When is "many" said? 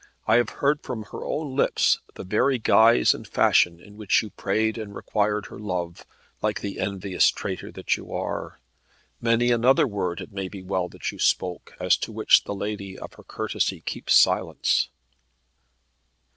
9.21-9.51